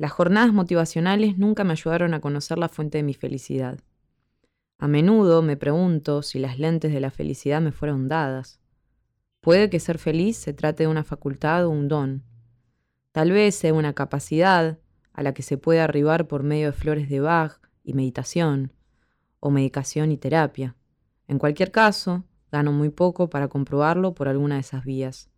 [0.00, 3.78] Las jornadas motivacionales nunca me ayudaron a conocer la fuente de mi felicidad.
[4.78, 8.62] A menudo me pregunto si las lentes de la felicidad me fueron dadas.
[9.42, 12.24] Puede que ser feliz se trate de una facultad o un don.
[13.12, 14.78] Tal vez sea una capacidad
[15.12, 18.72] a la que se puede arribar por medio de flores de Bach y meditación,
[19.38, 20.76] o medicación y terapia.
[21.28, 25.28] En cualquier caso, gano muy poco para comprobarlo por alguna de esas vías.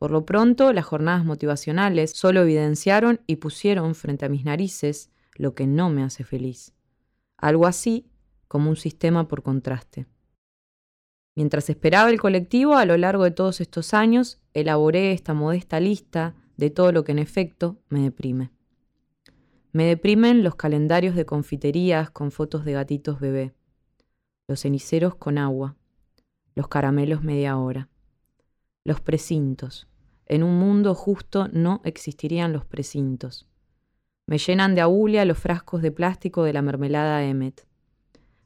[0.00, 5.54] Por lo pronto, las jornadas motivacionales solo evidenciaron y pusieron frente a mis narices lo
[5.54, 6.72] que no me hace feliz.
[7.36, 8.06] Algo así
[8.48, 10.06] como un sistema por contraste.
[11.36, 16.34] Mientras esperaba el colectivo, a lo largo de todos estos años, elaboré esta modesta lista
[16.56, 18.52] de todo lo que en efecto me deprime.
[19.70, 23.52] Me deprimen los calendarios de confiterías con fotos de gatitos bebé,
[24.48, 25.76] los ceniceros con agua,
[26.54, 27.89] los caramelos media hora,
[28.84, 29.88] los precintos.
[30.26, 33.48] En un mundo justo no existirían los precintos.
[34.26, 37.66] Me llenan de agulia los frascos de plástico de la mermelada Emmet.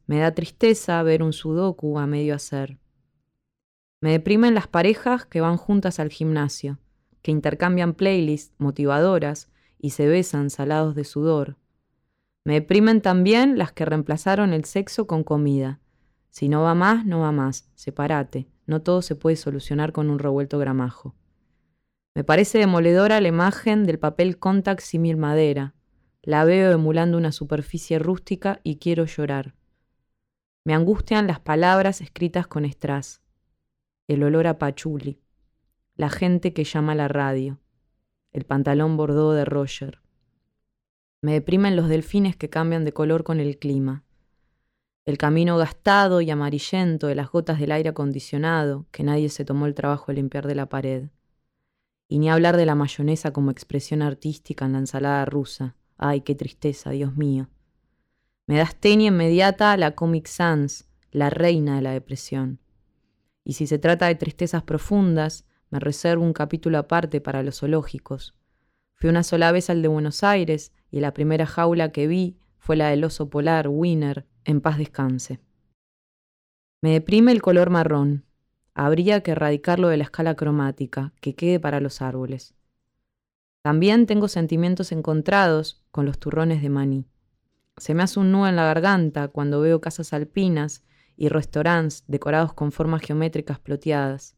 [0.06, 2.78] Me da tristeza ver un sudoku a medio hacer.
[4.00, 6.78] Me deprimen las parejas que van juntas al gimnasio,
[7.22, 11.56] que intercambian playlists motivadoras y se besan salados de sudor.
[12.44, 15.80] Me deprimen también las que reemplazaron el sexo con comida.
[16.30, 17.70] Si no va más, no va más.
[17.74, 18.48] Sepárate.
[18.66, 21.14] No todo se puede solucionar con un revuelto gramajo.
[22.14, 25.74] Me parece demoledora la imagen del papel contact símil madera.
[26.22, 29.54] La veo emulando una superficie rústica y quiero llorar.
[30.64, 33.20] Me angustian las palabras escritas con estras,
[34.08, 35.20] el olor a pachuli,
[35.96, 37.60] la gente que llama a la radio,
[38.32, 40.00] el pantalón bordó de Roger.
[41.20, 44.04] Me deprimen los delfines que cambian de color con el clima,
[45.06, 49.66] el camino gastado y amarillento de las gotas del aire acondicionado que nadie se tomó
[49.66, 51.08] el trabajo de limpiar de la pared.
[52.08, 55.76] Y ni hablar de la mayonesa como expresión artística en la ensalada rusa.
[55.98, 57.48] Ay, qué tristeza, Dios mío.
[58.46, 62.60] Me das tenia inmediata a la Comic Sans, la reina de la depresión.
[63.42, 68.34] Y si se trata de tristezas profundas, me reservo un capítulo aparte para los zoológicos.
[68.94, 72.76] Fui una sola vez al de Buenos Aires y la primera jaula que vi fue
[72.76, 75.40] la del oso polar Winner, en paz descanse.
[76.82, 78.24] Me deprime el color marrón.
[78.74, 82.54] Habría que erradicarlo de la escala cromática, que quede para los árboles.
[83.62, 87.06] También tengo sentimientos encontrados con los turrones de maní.
[87.78, 90.84] Se me hace un nudo en la garganta cuando veo casas alpinas
[91.16, 94.36] y restaurantes decorados con formas geométricas ploteadas.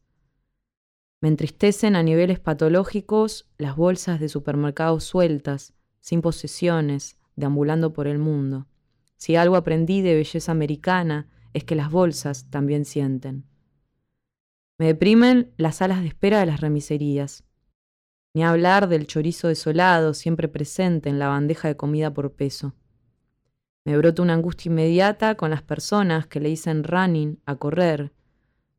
[1.20, 8.18] Me entristecen a niveles patológicos las bolsas de supermercados sueltas, sin posesiones, deambulando por el
[8.18, 8.66] mundo.
[9.16, 13.44] Si algo aprendí de belleza americana es que las bolsas también sienten.
[14.78, 17.44] Me deprimen las salas de espera de las remiserías.
[18.34, 22.74] Ni hablar del chorizo desolado siempre presente en la bandeja de comida por peso.
[23.86, 28.12] Me brota una angustia inmediata con las personas que le dicen running a correr,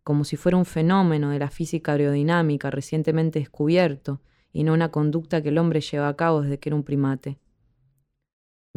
[0.04, 4.22] como si fuera un fenómeno de la física aerodinámica recientemente descubierto
[4.54, 7.40] y no una conducta que el hombre lleva a cabo desde que era un primate.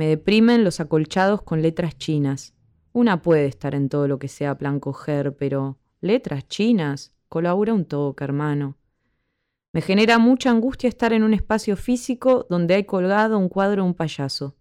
[0.01, 2.55] Me deprimen los acolchados con letras chinas.
[2.95, 7.85] Una puede estar en todo lo que sea plan coger, pero letras chinas, colabora un
[7.85, 8.79] toque, hermano.
[9.75, 13.89] Me genera mucha angustia estar en un espacio físico donde hay colgado un cuadro de
[13.89, 14.57] un payaso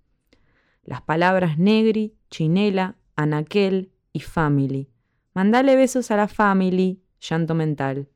[0.83, 4.89] las palabras negri, chinela, anaquel y family.
[5.33, 8.09] Mandale besos a la family, llanto mental.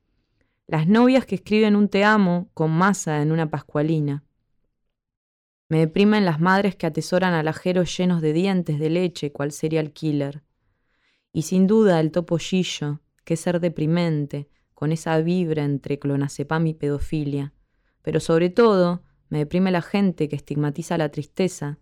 [0.66, 4.24] Las novias que escriben un te amo con masa en una pascualina.
[5.74, 10.44] Me deprimen las madres que atesoran alajeros llenos de dientes de leche, cual el killer.
[11.32, 17.54] Y sin duda el topollillo, que ser deprimente, con esa vibra entre clonazepam y pedofilia.
[18.02, 21.80] Pero sobre todo, me deprime la gente que estigmatiza la tristeza,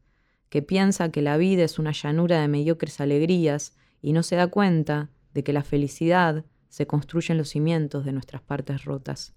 [0.49, 4.47] que piensa que la vida es una llanura de mediocres alegrías y no se da
[4.47, 9.35] cuenta de que la felicidad se construye en los cimientos de nuestras partes rotas.